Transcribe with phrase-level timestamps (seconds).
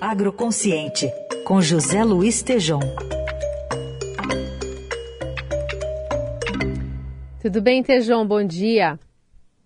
[0.00, 1.10] Agroconsciente,
[1.42, 2.80] com José Luiz Tejom.
[7.40, 8.26] Tudo bem, Tejom?
[8.26, 8.98] Bom dia.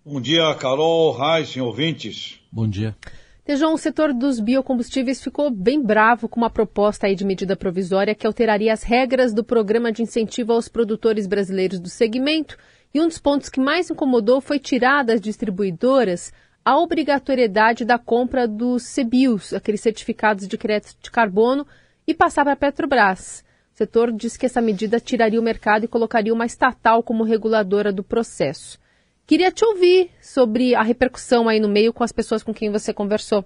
[0.05, 2.39] Bom dia, Carol, Reis, ouvintes.
[2.49, 2.95] Bom dia.
[3.43, 8.15] Tejom, o setor dos biocombustíveis ficou bem bravo com uma proposta aí de medida provisória
[8.15, 12.57] que alteraria as regras do programa de incentivo aos produtores brasileiros do segmento.
[12.93, 16.31] E um dos pontos que mais incomodou foi tirar das distribuidoras
[16.63, 21.65] a obrigatoriedade da compra dos CBIOS, aqueles certificados de crédito de carbono,
[22.07, 23.43] e passar para a Petrobras.
[23.73, 27.91] O setor diz que essa medida tiraria o mercado e colocaria uma estatal como reguladora
[27.91, 28.79] do processo.
[29.25, 32.93] Queria te ouvir sobre a repercussão aí no meio com as pessoas com quem você
[32.93, 33.45] conversou.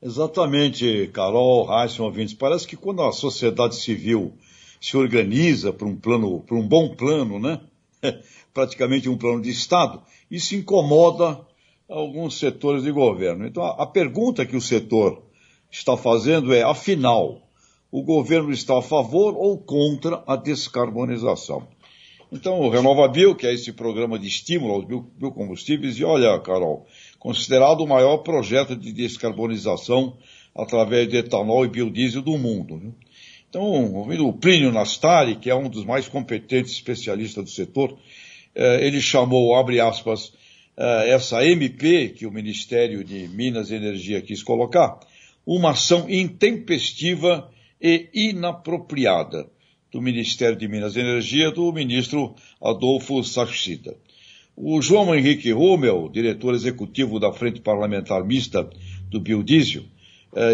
[0.00, 2.34] Exatamente, Carol, Raíssa, ouvintes.
[2.34, 4.32] Parece que quando a sociedade civil
[4.80, 7.60] se organiza para um plano, para um bom plano, né?
[8.52, 11.46] praticamente um plano de Estado, isso incomoda
[11.92, 13.46] alguns setores de governo.
[13.46, 15.22] Então, a, pergunta que o setor
[15.70, 17.42] está fazendo é, afinal,
[17.90, 21.68] o governo está a favor ou contra a descarbonização?
[22.32, 24.84] Então, o RenovaBio, que é esse programa de estímulo aos
[25.18, 26.86] biocombustíveis, e olha, Carol,
[27.18, 30.16] considerado o maior projeto de descarbonização
[30.54, 32.78] através de etanol e biodiesel do mundo.
[32.78, 32.94] Viu?
[33.50, 37.98] Então, o Plínio Nastari, que é um dos mais competentes especialistas do setor,
[38.54, 40.32] eh, ele chamou, abre aspas,
[40.76, 44.98] essa MP que o Ministério de Minas e Energia quis colocar,
[45.44, 49.48] uma ação intempestiva e inapropriada
[49.90, 53.94] do Ministério de Minas e Energia do ministro Adolfo Sachida.
[54.56, 58.68] O João Henrique Rummel, diretor executivo da Frente Parlamentar Mista
[59.08, 59.84] do Biodiesel,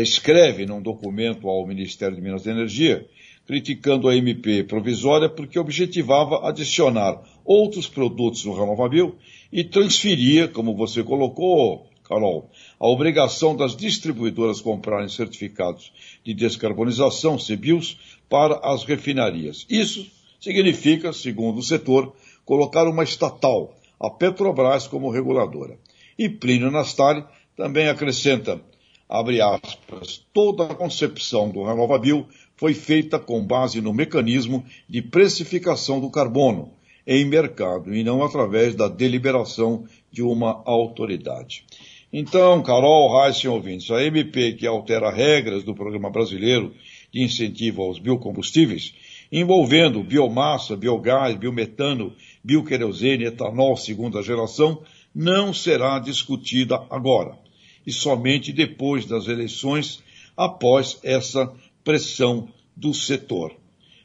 [0.03, 3.07] escreve num documento ao Ministério de Minas e Energia
[3.49, 9.17] criticando a MP provisória porque objetivava adicionar outros produtos no Renovabil
[9.51, 15.91] e transferia, como você colocou, Carol, a obrigação das distribuidoras comprarem certificados
[16.23, 17.99] de descarbonização, CBIOS,
[18.29, 19.65] para as refinarias.
[19.71, 20.07] Isso
[20.39, 25.79] significa, segundo o setor, colocar uma estatal, a Petrobras, como reguladora.
[26.19, 27.25] E Plínio Nastari
[27.57, 28.61] também acrescenta,
[29.09, 32.27] abre aspas, toda a concepção do Renovabil
[32.57, 36.73] foi feita com base no mecanismo de precificação do carbono
[37.07, 41.65] em mercado e não através da deliberação de uma autoridade.
[42.13, 46.75] Então, Carol, Reis e ouvintes, a MP que altera regras do Programa Brasileiro
[47.13, 48.95] de Incentivo aos Biocombustíveis,
[49.31, 54.83] envolvendo biomassa, biogás, biometano, bioquerosene, etanol segunda geração,
[55.15, 57.39] não será discutida agora,
[57.87, 60.03] e somente depois das eleições,
[60.37, 61.53] após essa
[61.83, 63.55] pressão do setor.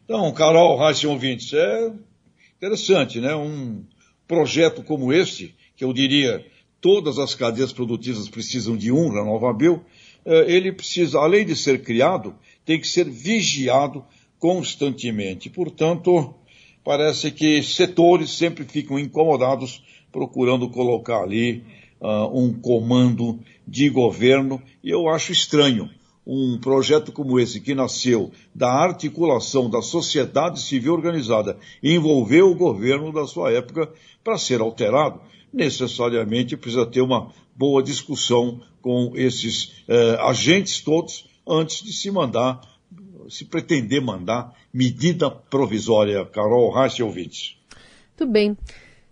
[0.06, 1.92] Então, Carol, Raíssa ouvintes, é
[2.58, 3.36] interessante, né?
[3.36, 3.84] Um
[4.28, 6.46] projeto como este, que eu diria
[6.82, 9.84] todas as cadeias produtivas precisam de um renovável,
[10.26, 12.36] é, ele precisa, além de ser criado,
[12.66, 14.04] tem que ser vigiado
[14.40, 15.50] constantemente.
[15.50, 16.34] Portanto,
[16.84, 21.64] parece que setores sempre ficam incomodados procurando colocar ali
[22.04, 25.90] uh, um comando de governo, e eu acho estranho
[26.26, 33.12] um projeto como esse, que nasceu da articulação da sociedade civil organizada envolveu o governo
[33.12, 33.92] da sua época
[34.24, 35.20] para ser alterado,
[35.52, 42.62] necessariamente precisa ter uma boa discussão com esses eh, agentes todos antes de se mandar,
[43.30, 46.26] se pretender mandar medida provisória.
[46.26, 47.58] Carol Reis ouvintes.
[48.16, 48.58] Tudo bem.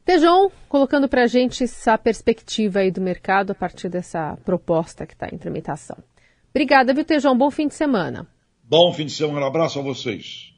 [0.04, 5.14] Tejon, colocando para a gente essa perspectiva aí do mercado a partir dessa proposta que
[5.14, 5.98] está em tramitação.
[6.50, 7.38] Obrigada, viu, Tejão?
[7.38, 8.28] Bom fim de semana.
[8.64, 9.46] Bom fim de semana.
[9.46, 10.51] Abraço a vocês.